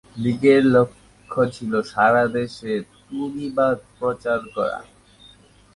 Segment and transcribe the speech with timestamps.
[0.15, 4.79] লীগের লক্ষ্য ছিল সারা দেশে টোরিবাদ প্রচার করা।